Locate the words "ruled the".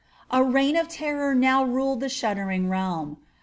1.63-2.09